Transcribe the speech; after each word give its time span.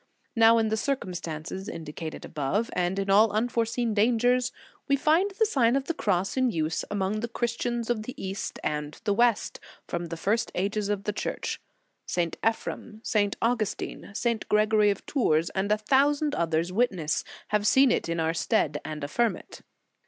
Now, 0.35 0.57
in 0.57 0.69
the 0.69 0.77
circumstance 0.77 1.51
indicated 1.51 2.25
above, 2.25 2.71
and 2.73 2.97
in 2.97 3.11
all 3.11 3.31
unforeseen 3.31 3.93
dangers, 3.93 4.51
we 4.87 4.95
find 4.95 5.29
the 5.29 5.45
Sign 5.45 5.75
of 5.75 5.83
the 5.85 5.93
Cross 5.93 6.37
in 6.37 6.49
use 6.49 6.83
among 6.89 7.19
the 7.19 7.27
Christians 7.27 7.87
of 7.91 8.01
the 8.01 8.15
East 8.19 8.57
and 8.63 8.99
the 9.03 9.13
West, 9.13 9.59
from 9.87 10.07
the 10.07 10.17
first 10.17 10.51
ages 10.55 10.89
of 10.89 11.03
the 11.03 11.13
Church. 11.13 11.61
St. 12.07 12.35
Ephrem, 12.43 13.01
St. 13.05 13.35
Augustin, 13.43 14.09
St. 14.15 14.49
Gregory 14.49 14.89
of 14.89 15.05
Tours, 15.05 15.51
and 15.51 15.71
a 15.71 15.77
thousand 15.77 16.33
other 16.33 16.63
wit 16.71 16.91
nesses, 16.91 17.23
have 17.49 17.67
seen 17.67 17.91
it 17.91 18.09
in 18.09 18.19
our 18.19 18.33
stead, 18.33 18.81
and 18.83 19.03
affirm 19.03 19.35
it. 19.37 19.61